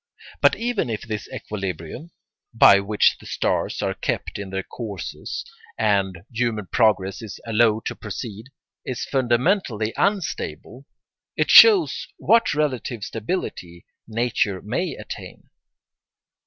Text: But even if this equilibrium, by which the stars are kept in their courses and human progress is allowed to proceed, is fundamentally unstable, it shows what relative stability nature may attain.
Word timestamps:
But 0.41 0.55
even 0.55 0.89
if 0.89 1.03
this 1.03 1.29
equilibrium, 1.31 2.09
by 2.55 2.79
which 2.79 3.17
the 3.19 3.27
stars 3.27 3.83
are 3.83 3.93
kept 3.93 4.39
in 4.39 4.49
their 4.49 4.63
courses 4.63 5.45
and 5.77 6.23
human 6.33 6.65
progress 6.65 7.21
is 7.21 7.39
allowed 7.45 7.85
to 7.85 7.95
proceed, 7.95 8.47
is 8.83 9.05
fundamentally 9.05 9.93
unstable, 9.97 10.87
it 11.37 11.51
shows 11.51 12.07
what 12.17 12.55
relative 12.55 13.03
stability 13.03 13.85
nature 14.07 14.59
may 14.59 14.95
attain. 14.95 15.51